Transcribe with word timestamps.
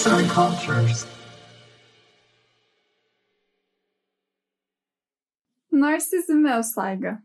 Arts 0.00 0.12
and 0.12 0.30
Cultures. 0.34 1.06
Narsizm 5.72 6.44
ve 6.44 6.54
özsaygı. 6.54 7.18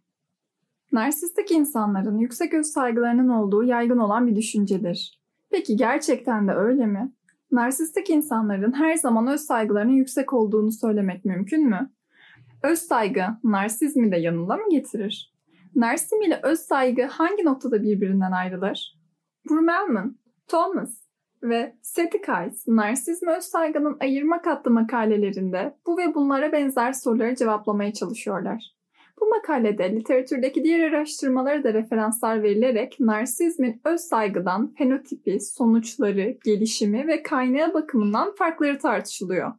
Narsistik 0.92 1.52
insanların 1.52 2.18
yüksek 2.18 2.54
özsaygılarının 2.54 3.30
olduğu 3.30 3.64
yaygın 3.64 3.98
olan 3.98 4.28
bir 4.28 4.35
düşüncedir. 4.35 5.22
Peki 5.49 5.76
gerçekten 5.76 6.48
de 6.48 6.52
öyle 6.52 6.85
mi? 6.85 7.12
Narsistik 7.52 8.10
insanların 8.10 8.72
her 8.72 8.96
zaman 8.96 9.28
öz 9.28 9.42
saygılarının 9.42 9.94
yüksek 9.94 10.34
olduğunu 10.34 10.71
söylemek 10.71 11.26
mümkün 11.26 11.70
mü? 11.70 11.89
Öz 12.63 12.80
saygı 12.80 13.26
narsizmi 13.44 14.12
de 14.12 14.17
yanında 14.17 14.57
mı 14.57 14.70
getirir? 14.71 15.34
Narsizm 15.76 16.21
ile 16.21 16.39
öz 16.44 16.59
saygı 16.59 17.03
hangi 17.03 17.45
noktada 17.45 17.84
birbirinden 17.84 18.31
ayrılır? 18.31 18.99
Brumelman, 19.49 20.17
Thomas 20.48 21.05
ve 21.49 21.76
Seth 21.81 22.22
Kais, 22.26 22.67
narsizm 22.67 23.27
öz 23.27 23.44
saygının 23.44 23.98
ayırmak 23.99 24.48
adlı 24.48 24.72
makalelerinde 24.72 25.76
bu 25.88 25.98
ve 25.98 26.16
bunlara 26.16 26.52
benzer 26.52 26.94
soruları 26.94 27.36
cevaplamaya 27.36 27.94
çalışıyorlar. 27.94 28.76
Bu 29.22 29.26
makalede 29.30 29.95
literatürdeki 29.95 30.63
diğer 30.63 30.91
araştırmalara 30.91 31.63
da 31.63 31.73
referanslar 31.73 32.44
verilerek 32.44 33.00
narsizmin 33.00 33.81
öz 33.86 34.02
saygıdan 34.02 34.73
fenotipi, 34.77 35.39
sonuçları, 35.39 36.38
gelişimi 36.45 37.08
ve 37.08 37.23
kaynağı 37.23 37.73
bakımından 37.73 38.36
farkları 38.36 38.77
tartışılıyor. 38.77 39.53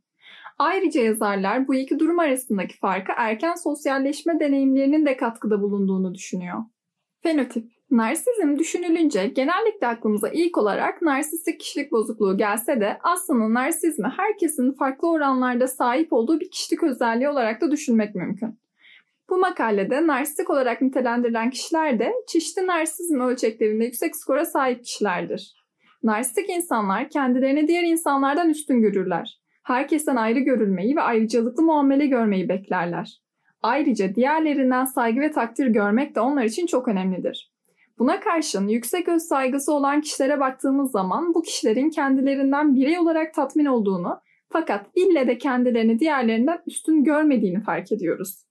Ayrıca 0.58 1.02
yazarlar 1.02 1.68
bu 1.68 1.74
iki 1.74 1.98
durum 1.98 2.18
arasındaki 2.18 2.78
farkı 2.78 3.12
erken 3.16 3.54
sosyalleşme 3.54 4.40
deneyimlerinin 4.40 5.06
de 5.06 5.16
katkıda 5.16 5.62
bulunduğunu 5.62 6.14
düşünüyor. 6.14 6.58
Fenotip 7.22 7.75
Narsizm 7.90 8.58
düşünülünce 8.58 9.26
genellikle 9.26 9.86
aklımıza 9.86 10.28
ilk 10.28 10.58
olarak 10.58 11.02
narsistik 11.02 11.60
kişilik 11.60 11.92
bozukluğu 11.92 12.36
gelse 12.36 12.80
de 12.80 12.98
aslında 13.02 13.54
narsizmi 13.54 14.08
herkesin 14.16 14.72
farklı 14.72 15.10
oranlarda 15.10 15.68
sahip 15.68 16.12
olduğu 16.12 16.40
bir 16.40 16.50
kişilik 16.50 16.82
özelliği 16.82 17.28
olarak 17.28 17.60
da 17.60 17.70
düşünmek 17.70 18.14
mümkün. 18.14 18.58
Bu 19.30 19.38
makalede 19.38 20.06
narsistik 20.06 20.50
olarak 20.50 20.82
nitelendirilen 20.82 21.50
kişiler 21.50 21.98
de 21.98 22.12
çeşitli 22.28 22.66
narsizm 22.66 23.20
ölçeklerinde 23.20 23.84
yüksek 23.84 24.16
skora 24.16 24.44
sahip 24.46 24.84
kişilerdir. 24.84 25.56
Narsistik 26.02 26.50
insanlar 26.50 27.10
kendilerini 27.10 27.68
diğer 27.68 27.82
insanlardan 27.82 28.50
üstün 28.50 28.80
görürler. 28.80 29.40
Herkesten 29.62 30.16
ayrı 30.16 30.38
görülmeyi 30.38 30.96
ve 30.96 31.00
ayrıcalıklı 31.00 31.62
muamele 31.62 32.06
görmeyi 32.06 32.48
beklerler. 32.48 33.20
Ayrıca 33.62 34.14
diğerlerinden 34.14 34.84
saygı 34.84 35.20
ve 35.20 35.30
takdir 35.30 35.66
görmek 35.66 36.14
de 36.14 36.20
onlar 36.20 36.44
için 36.44 36.66
çok 36.66 36.88
önemlidir. 36.88 37.55
Buna 37.98 38.20
karşın 38.20 38.68
yüksek 38.68 39.08
öz 39.08 39.22
saygısı 39.22 39.72
olan 39.72 40.00
kişilere 40.00 40.40
baktığımız 40.40 40.90
zaman 40.90 41.34
bu 41.34 41.42
kişilerin 41.42 41.90
kendilerinden 41.90 42.74
birey 42.74 42.98
olarak 42.98 43.34
tatmin 43.34 43.66
olduğunu 43.66 44.20
fakat 44.48 44.86
ille 44.94 45.26
de 45.26 45.38
kendilerini 45.38 45.98
diğerlerinden 45.98 46.62
üstün 46.66 47.04
görmediğini 47.04 47.60
fark 47.60 47.92
ediyoruz. 47.92 48.46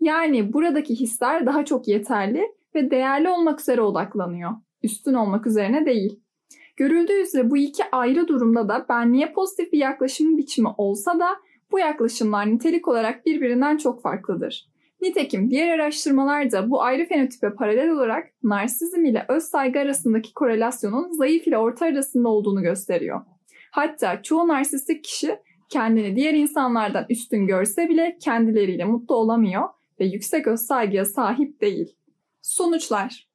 Yani 0.00 0.52
buradaki 0.52 0.94
hisler 0.94 1.46
daha 1.46 1.64
çok 1.64 1.88
yeterli 1.88 2.42
ve 2.74 2.90
değerli 2.90 3.28
olmak 3.28 3.60
üzere 3.60 3.80
odaklanıyor. 3.80 4.50
Üstün 4.82 5.14
olmak 5.14 5.46
üzerine 5.46 5.86
değil. 5.86 6.20
Görüldüğü 6.76 7.22
üzere 7.22 7.50
bu 7.50 7.56
iki 7.56 7.82
ayrı 7.92 8.28
durumda 8.28 8.68
da 8.68 8.86
benliğe 8.88 9.32
pozitif 9.32 9.72
bir 9.72 9.78
yaklaşım 9.78 10.38
biçimi 10.38 10.68
olsa 10.78 11.18
da 11.18 11.28
bu 11.72 11.78
yaklaşımlar 11.78 12.46
nitelik 12.46 12.88
olarak 12.88 13.26
birbirinden 13.26 13.76
çok 13.76 14.02
farklıdır. 14.02 14.68
Nitekim 15.00 15.50
diğer 15.50 15.78
araştırmalar 15.78 16.52
da 16.52 16.70
bu 16.70 16.82
ayrı 16.82 17.06
fenotipe 17.08 17.54
paralel 17.54 17.90
olarak 17.90 18.26
narsizm 18.42 19.04
ile 19.04 19.24
öz 19.28 19.44
saygı 19.44 19.78
arasındaki 19.78 20.34
korelasyonun 20.34 21.10
zayıf 21.10 21.46
ile 21.46 21.58
orta 21.58 21.86
arasında 21.86 22.28
olduğunu 22.28 22.62
gösteriyor. 22.62 23.20
Hatta 23.70 24.22
çoğu 24.22 24.48
narsistik 24.48 25.04
kişi 25.04 25.38
kendini 25.68 26.16
diğer 26.16 26.34
insanlardan 26.34 27.06
üstün 27.08 27.46
görse 27.46 27.88
bile 27.88 28.16
kendileriyle 28.20 28.84
mutlu 28.84 29.14
olamıyor 29.14 29.68
ve 30.00 30.04
yüksek 30.04 30.46
öz 30.46 30.60
saygıya 30.60 31.04
sahip 31.04 31.60
değil. 31.60 31.96
Sonuçlar 32.42 33.26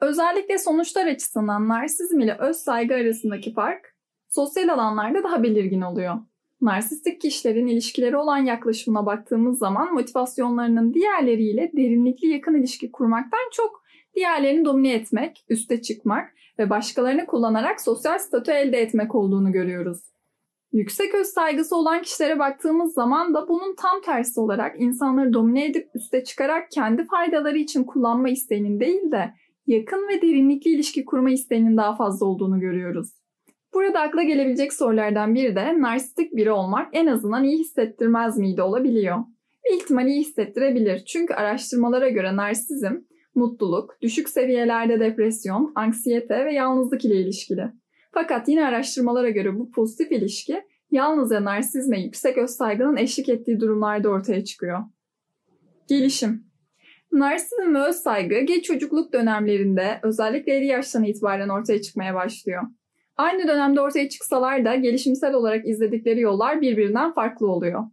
Özellikle 0.00 0.58
sonuçlar 0.58 1.06
açısından 1.06 1.68
narsizm 1.68 2.20
ile 2.20 2.36
öz 2.38 2.56
saygı 2.56 2.94
arasındaki 2.94 3.52
fark 3.52 3.96
sosyal 4.28 4.68
alanlarda 4.68 5.22
daha 5.24 5.42
belirgin 5.42 5.80
oluyor. 5.80 6.18
Narsistik 6.60 7.20
kişilerin 7.20 7.66
ilişkileri 7.66 8.16
olan 8.16 8.38
yaklaşımına 8.38 9.06
baktığımız 9.06 9.58
zaman 9.58 9.94
motivasyonlarının 9.94 10.94
diğerleriyle 10.94 11.70
derinlikli 11.76 12.28
yakın 12.28 12.54
ilişki 12.54 12.92
kurmaktan 12.92 13.50
çok 13.52 13.82
diğerlerini 14.14 14.64
domine 14.64 14.92
etmek, 14.92 15.44
üste 15.48 15.82
çıkmak 15.82 16.34
ve 16.58 16.70
başkalarını 16.70 17.26
kullanarak 17.26 17.80
sosyal 17.80 18.18
statü 18.18 18.50
elde 18.50 18.78
etmek 18.78 19.14
olduğunu 19.14 19.52
görüyoruz. 19.52 19.98
Yüksek 20.72 21.14
öz 21.14 21.26
saygısı 21.26 21.76
olan 21.76 22.02
kişilere 22.02 22.38
baktığımız 22.38 22.94
zaman 22.94 23.34
da 23.34 23.48
bunun 23.48 23.74
tam 23.74 24.00
tersi 24.00 24.40
olarak 24.40 24.80
insanları 24.80 25.32
domine 25.32 25.66
edip 25.66 25.88
üste 25.94 26.24
çıkarak 26.24 26.70
kendi 26.70 27.04
faydaları 27.04 27.58
için 27.58 27.84
kullanma 27.84 28.28
isteğinin 28.28 28.80
değil 28.80 29.10
de 29.10 29.34
yakın 29.66 30.08
ve 30.08 30.22
derinlikli 30.22 30.70
ilişki 30.70 31.04
kurma 31.04 31.30
isteğinin 31.30 31.76
daha 31.76 31.96
fazla 31.96 32.26
olduğunu 32.26 32.60
görüyoruz. 32.60 33.19
Burada 33.74 34.00
akla 34.00 34.22
gelebilecek 34.22 34.72
sorulardan 34.72 35.34
biri 35.34 35.56
de 35.56 35.80
narsistik 35.80 36.36
biri 36.36 36.50
olmak 36.50 36.88
en 36.92 37.06
azından 37.06 37.44
iyi 37.44 37.58
hissettirmez 37.58 38.38
miydi 38.38 38.62
olabiliyor. 38.62 39.16
Bir 39.64 39.76
ihtimal 39.76 40.06
iyi 40.06 40.20
hissettirebilir 40.20 41.04
çünkü 41.04 41.34
araştırmalara 41.34 42.08
göre 42.08 42.36
narsizm, 42.36 42.94
mutluluk, 43.34 43.96
düşük 44.02 44.28
seviyelerde 44.28 45.00
depresyon, 45.00 45.72
anksiyete 45.74 46.44
ve 46.44 46.54
yalnızlık 46.54 47.04
ile 47.04 47.16
ilişkili. 47.16 47.72
Fakat 48.12 48.48
yine 48.48 48.66
araştırmalara 48.66 49.30
göre 49.30 49.58
bu 49.58 49.70
pozitif 49.70 50.12
ilişki 50.12 50.62
yalnızca 50.90 51.44
narsizme 51.44 52.00
yüksek 52.00 52.38
özsaygının 52.38 52.96
eşlik 52.96 53.28
ettiği 53.28 53.60
durumlarda 53.60 54.08
ortaya 54.08 54.44
çıkıyor. 54.44 54.78
Gelişim 55.88 56.50
Narsizm 57.12 57.74
ve 57.74 57.78
öz 57.78 57.96
saygı 57.96 58.40
geç 58.40 58.64
çocukluk 58.64 59.12
dönemlerinde 59.12 60.00
özellikle 60.02 60.52
50 60.52 60.66
yaştan 60.66 61.04
itibaren 61.04 61.48
ortaya 61.48 61.82
çıkmaya 61.82 62.14
başlıyor. 62.14 62.62
Aynı 63.20 63.48
dönemde 63.48 63.80
ortaya 63.80 64.08
çıksalar 64.08 64.64
da 64.64 64.74
gelişimsel 64.74 65.34
olarak 65.34 65.68
izledikleri 65.68 66.20
yollar 66.20 66.60
birbirinden 66.60 67.12
farklı 67.12 67.46
oluyor. 67.50 67.84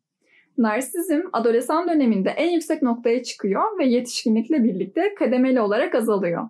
Narsizm 0.58 1.22
adolesan 1.34 1.90
döneminde 1.90 2.30
en 2.30 2.50
yüksek 2.50 2.82
noktaya 2.82 3.24
çıkıyor 3.24 3.80
ve 3.80 3.86
yetişkinlikle 3.86 4.64
birlikte 4.64 5.16
kademeli 5.16 5.62
olarak 5.62 5.96
azalıyor. 5.96 6.50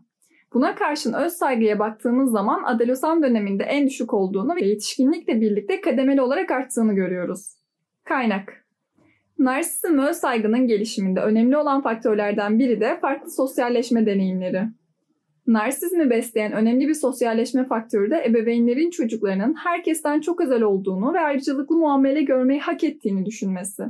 Buna 0.54 0.76
karşın 0.76 1.14
öz 1.14 1.34
saygıya 1.34 1.80
baktığımız 1.80 2.32
zaman 2.32 2.64
adolesan 2.64 3.24
döneminde 3.24 3.64
en 3.64 3.88
düşük 3.88 4.14
olduğunu 4.14 4.56
ve 4.56 4.66
yetişkinlikle 4.66 5.42
birlikte 5.42 5.82
kademeli 5.82 6.22
olarak 6.22 6.52
arttığını 6.52 6.94
görüyoruz. 6.94 7.54
Kaynak 8.04 8.66
Narsizm 9.40 10.00
öz 10.00 10.18
saygının 10.18 10.68
gelişiminde 10.68 11.20
önemli 11.20 11.58
olan 11.58 11.82
faktörlerden 11.82 12.60
biri 12.60 12.82
de 12.82 13.00
farklı 13.00 13.32
sosyalleşme 13.32 14.06
deneyimleri. 14.06 14.64
Narsizmi 15.48 16.10
besleyen 16.10 16.52
önemli 16.52 16.88
bir 16.88 16.94
sosyalleşme 16.94 17.66
faktörü 17.66 18.12
de 18.12 18.24
ebeveynlerin 18.26 18.90
çocuklarının 18.90 19.54
herkesten 19.54 20.20
çok 20.20 20.42
özel 20.42 20.62
olduğunu 20.62 21.14
ve 21.14 21.20
ayrıcalıklı 21.20 21.78
muamele 21.78 22.22
görmeyi 22.22 22.60
hak 22.60 22.84
ettiğini 22.84 23.26
düşünmesi. 23.26 23.84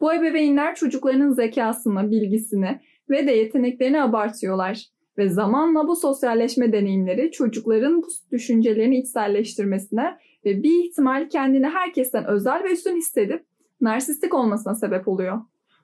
Bu 0.00 0.14
ebeveynler 0.14 0.74
çocuklarının 0.74 1.30
zekasını, 1.30 2.10
bilgisini 2.10 2.80
ve 3.10 3.26
de 3.26 3.32
yeteneklerini 3.32 4.02
abartıyorlar 4.02 4.86
ve 5.18 5.28
zamanla 5.28 5.88
bu 5.88 5.96
sosyalleşme 5.96 6.72
deneyimleri 6.72 7.30
çocukların 7.30 8.02
bu 8.02 8.06
düşüncelerini 8.32 8.98
içselleştirmesine 8.98 10.18
ve 10.44 10.62
bir 10.62 10.84
ihtimal 10.84 11.28
kendini 11.28 11.66
herkesten 11.66 12.26
özel 12.26 12.64
ve 12.64 12.72
üstün 12.72 12.96
hissedip 12.96 13.44
narsistik 13.80 14.34
olmasına 14.34 14.74
sebep 14.74 15.08
oluyor. 15.08 15.40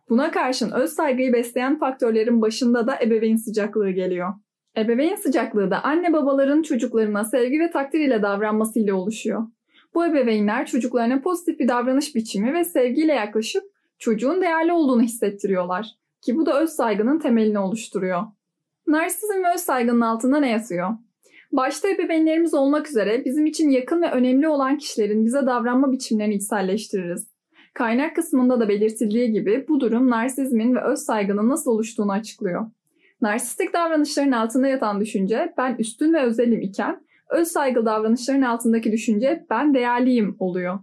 Buna 0.09 0.31
karşın 0.31 0.71
öz 0.71 0.91
saygıyı 0.91 1.33
besleyen 1.33 1.79
faktörlerin 1.79 2.43
başında 2.43 2.87
da 2.87 2.99
ebeveyn 3.03 3.37
sıcaklığı 3.37 3.91
geliyor. 3.91 4.35
Ebeveyn 4.77 5.15
sıcaklığı 5.15 5.71
da 5.71 5.85
anne 5.85 6.13
babaların 6.13 6.63
çocuklarına 6.63 7.25
sevgi 7.25 7.61
ve 7.61 7.71
takdir 7.71 8.01
ile 8.01 8.23
davranmasıyla 8.23 8.95
oluşuyor. 8.95 9.47
Bu 9.95 10.07
ebeveynler 10.07 10.67
çocuklarına 10.67 11.21
pozitif 11.21 11.61
bir 11.61 11.69
davranış 11.69 12.15
biçimi 12.15 12.55
ve 12.55 12.65
sevgiyle 12.65 13.13
yaklaşıp 13.13 13.65
çocuğun 13.99 14.43
değerli 14.43 14.73
olduğunu 14.73 15.03
hissettiriyorlar. 15.03 15.87
Ki 16.21 16.37
bu 16.37 16.47
da 16.47 16.61
öz 16.61 16.71
saygının 16.71 17.19
temelini 17.19 17.59
oluşturuyor. 17.59 18.23
Narsizm 18.87 19.45
ve 19.45 19.55
öz 19.55 19.61
saygının 19.61 20.01
altında 20.01 20.41
ne 20.41 20.51
yatıyor? 20.51 20.91
Başta 21.53 21.89
ebeveynlerimiz 21.89 22.55
olmak 22.55 22.89
üzere 22.89 23.25
bizim 23.25 23.47
için 23.47 23.71
yakın 23.71 24.03
ve 24.03 24.11
önemli 24.11 24.49
olan 24.49 24.79
kişilerin 24.79 25.25
bize 25.25 25.47
davranma 25.47 25.93
biçimlerini 25.93 26.35
içselleştiririz. 26.35 27.29
Kaynak 27.75 28.17
kısmında 28.17 28.61
da 28.61 28.69
belirtildiği 28.69 29.33
gibi 29.33 29.65
bu 29.69 29.81
durum 29.81 30.11
narsizmin 30.11 30.75
ve 30.75 30.81
öz 30.81 30.99
saygının 30.99 31.49
nasıl 31.49 31.71
oluştuğunu 31.71 32.13
açıklıyor. 32.13 32.67
Narsistik 33.21 33.75
davranışların 33.75 34.33
altında 34.33 34.69
yatan 34.69 35.01
düşünce 35.01 35.55
ben 35.59 35.77
üstün 35.79 36.13
ve 36.13 36.23
özelim 36.23 36.61
iken 36.61 37.01
öz 37.31 37.49
saygı 37.49 37.87
davranışların 37.87 38.43
altındaki 38.43 38.93
düşünce 38.93 39.47
ben 39.51 39.75
değerliyim 39.75 40.37
oluyor. 40.39 40.79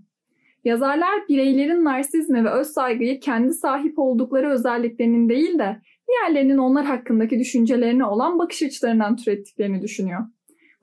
Yazarlar 0.63 1.27
bireylerin 1.29 1.85
narsizmi 1.85 2.45
ve 2.45 2.49
öz 2.49 2.67
saygıyı 2.67 3.19
kendi 3.19 3.53
sahip 3.53 3.99
oldukları 3.99 4.49
özelliklerinin 4.49 5.29
değil 5.29 5.59
de 5.59 5.81
diğerlerinin 6.07 6.57
onlar 6.57 6.85
hakkındaki 6.85 7.39
düşüncelerine 7.39 8.05
olan 8.05 8.39
bakış 8.39 8.63
açılarından 8.63 9.15
türettiklerini 9.15 9.81
düşünüyor. 9.81 10.21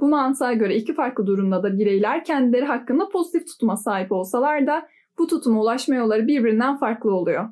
Bu 0.00 0.08
mantığa 0.08 0.52
göre 0.52 0.76
iki 0.76 0.94
farklı 0.94 1.26
durumda 1.26 1.62
da 1.62 1.78
bireyler 1.78 2.24
kendileri 2.24 2.64
hakkında 2.64 3.08
pozitif 3.08 3.46
tutuma 3.46 3.76
sahip 3.76 4.12
olsalar 4.12 4.66
da 4.66 4.88
bu 5.18 5.26
tutuma 5.26 5.60
ulaşma 5.60 5.94
yolları 5.94 6.26
birbirinden 6.26 6.78
farklı 6.78 7.14
oluyor. 7.14 7.48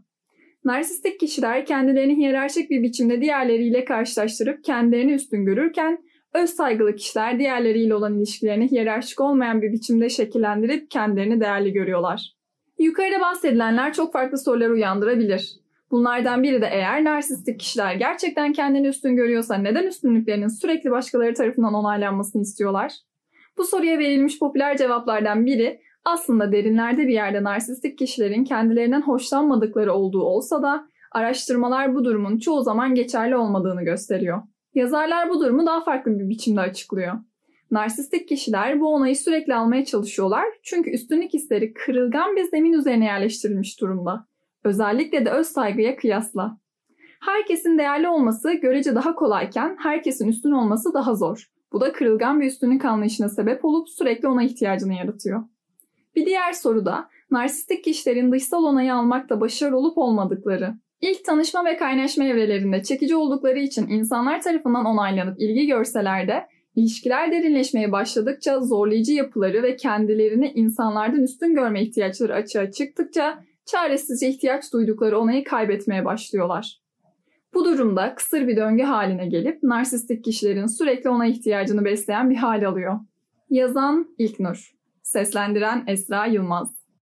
Narsistik 0.67 1.21
kişiler 1.21 1.67
kendilerini 1.67 2.17
hiyerarşik 2.17 2.71
bir 2.71 2.83
biçimde 2.83 3.21
diğerleriyle 3.21 3.85
karşılaştırıp 3.85 4.65
kendilerini 4.65 5.13
üstün 5.13 5.45
görürken 5.45 5.99
öz 6.35 6.51
saygılı 6.51 6.97
kişiler 6.97 7.39
diğerleriyle 7.39 7.95
olan 7.95 8.15
ilişkilerini 8.15 8.71
hiyerarşik 8.71 9.21
olmayan 9.21 9.63
bir 9.63 9.73
biçimde 9.73 10.09
şekillendirip 10.09 10.91
kendilerini 10.91 11.41
değerli 11.41 11.73
görüyorlar. 11.73 12.33
Yukarıda 12.79 13.21
bahsedilenler 13.21 13.93
çok 13.93 14.13
farklı 14.13 14.39
sorular 14.39 14.71
uyandırabilir. 14.71 15.57
Bunlardan 15.91 16.43
biri 16.43 16.63
de 16.63 16.69
eğer 16.73 17.05
narsistik 17.05 17.61
kişiler 17.61 17.95
gerçekten 17.95 18.53
kendini 18.53 18.87
üstün 18.87 19.17
görüyorsa 19.17 19.55
neden 19.55 19.87
üstünlüklerinin 19.87 20.49
sürekli 20.49 20.91
başkaları 20.91 21.35
tarafından 21.35 21.75
onaylanmasını 21.75 22.43
istiyorlar? 22.43 22.93
Bu 23.59 23.65
soruya 23.65 23.99
verilmiş 23.99 24.39
popüler 24.39 24.77
cevaplardan 24.77 25.47
biri 25.47 25.81
aslında 26.07 26.53
derinlerde 26.53 27.07
bir 27.07 27.13
yerde 27.13 27.45
narsistik 27.45 27.99
kişilerin 27.99 28.45
kendilerinden 28.45 29.03
hoşlanmadıkları 29.03 29.95
olduğu 29.95 30.23
olsa 30.23 30.63
da 30.63 30.89
araştırmalar 31.13 31.95
bu 31.95 32.05
durumun 32.05 32.39
çoğu 32.39 32.63
zaman 32.63 32.95
geçerli 32.95 33.37
olmadığını 33.37 33.83
gösteriyor. 33.83 34.43
Yazarlar 34.75 35.31
bu 35.31 35.41
durumu 35.41 35.67
daha 35.67 35.85
farklı 35.85 36.19
bir 36.19 36.29
biçimde 36.29 36.61
açıklıyor. 36.61 37.15
Narsistik 37.71 38.29
kişiler 38.29 38.81
bu 38.81 38.95
onayı 38.95 39.17
sürekli 39.17 39.55
almaya 39.55 39.85
çalışıyorlar 39.85 40.45
çünkü 40.63 40.91
üstünlük 40.91 41.35
hisleri 41.35 41.73
kırılgan 41.73 42.37
bir 42.37 42.45
zemin 42.45 42.73
üzerine 42.73 43.05
yerleştirilmiş 43.05 43.81
durumda. 43.81 44.27
Özellikle 44.65 45.27
de 45.27 45.31
öz 45.31 45.47
saygıya 45.47 45.97
kıyasla. 45.97 46.59
Herkesin 47.21 47.79
değerli 47.79 48.09
olması 48.09 48.53
görece 48.53 48.95
daha 48.95 49.15
kolayken 49.15 49.77
herkesin 49.81 50.29
üstün 50.29 50.51
olması 50.51 50.95
daha 50.95 51.15
zor. 51.15 51.51
Bu 51.73 51.81
da 51.81 51.93
kırılgan 51.93 52.41
bir 52.41 52.47
üstünlük 52.47 52.85
anlayışına 52.85 53.29
sebep 53.29 53.65
olup 53.65 53.89
sürekli 53.89 54.29
ona 54.29 54.43
ihtiyacını 54.43 54.95
yaratıyor. 54.95 55.43
Bir 56.17 56.27
diğer 56.27 56.53
soru 56.53 56.87
da 56.87 57.09
narsistik 57.31 57.85
kişilerin 57.85 58.33
dışsal 58.33 58.65
onayı 58.65 58.95
almakta 58.95 59.41
başarılı 59.41 59.77
olup 59.77 59.99
olmadıkları. 59.99 60.75
İlk 61.01 61.25
tanışma 61.25 61.65
ve 61.65 61.77
kaynaşma 61.77 62.25
evrelerinde 62.25 62.83
çekici 62.83 63.17
oldukları 63.17 63.59
için 63.59 63.89
insanlar 63.89 64.43
tarafından 64.43 64.85
onaylanıp 64.85 65.41
ilgi 65.41 65.67
görseler 65.67 66.29
de 66.29 66.47
ilişkiler 66.75 67.33
derinleşmeye 67.33 67.93
başladıkça 67.93 68.61
zorlayıcı 68.61 69.13
yapıları 69.13 69.63
ve 69.63 69.77
kendilerini 69.77 70.53
insanlardan 70.55 71.23
üstün 71.23 71.55
görme 71.55 71.83
ihtiyaçları 71.83 72.35
açığa 72.35 72.71
çıktıkça 72.71 73.45
çaresizce 73.67 74.29
ihtiyaç 74.29 74.73
duydukları 74.73 75.19
onayı 75.19 75.45
kaybetmeye 75.45 76.05
başlıyorlar. 76.05 76.81
Bu 77.55 77.65
durumda 77.65 78.15
kısır 78.15 78.49
bir 78.49 78.57
döngü 78.57 78.83
haline 78.83 79.27
gelip 79.27 79.63
narsistik 79.63 80.25
kişilerin 80.25 80.67
sürekli 80.67 81.11
ona 81.11 81.27
ihtiyacını 81.27 81.85
besleyen 81.85 82.31
bir 82.31 82.37
hal 82.37 82.67
alıyor. 82.67 83.01
Yazan 83.51 84.15
İlknur, 84.19 84.76
seslendiren 85.17 85.85
Esra 85.87 86.27
Yılmaz. 86.27 86.76